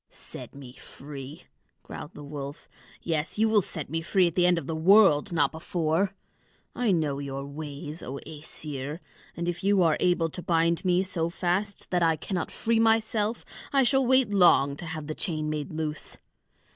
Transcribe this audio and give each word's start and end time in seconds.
"Set 0.09 0.55
me 0.55 0.73
free!" 0.73 1.43
growled 1.83 2.15
the 2.15 2.23
wolf. 2.23 2.67
"Yes, 3.03 3.37
you 3.37 3.47
will 3.47 3.61
set 3.61 3.87
me 3.87 4.01
free 4.01 4.25
at 4.25 4.33
the 4.33 4.47
end 4.47 4.57
of 4.57 4.65
the 4.65 4.75
world, 4.75 5.31
not 5.31 5.51
before! 5.51 6.15
I 6.73 6.91
know 6.91 7.19
your 7.19 7.45
ways, 7.45 8.01
O 8.01 8.13
Æsir; 8.25 8.97
and 9.37 9.47
if 9.47 9.63
you 9.63 9.83
are 9.83 9.97
able 9.99 10.31
to 10.31 10.41
bind 10.41 10.83
me 10.83 11.03
so 11.03 11.29
fast 11.29 11.91
that 11.91 12.01
I 12.01 12.15
cannot 12.15 12.49
free 12.49 12.79
myself, 12.79 13.45
I 13.71 13.83
shall 13.83 14.03
wait 14.03 14.33
long 14.33 14.75
to 14.77 14.87
have 14.87 15.05
the 15.05 15.13
chain 15.13 15.51
made 15.51 15.71
loose. 15.71 16.17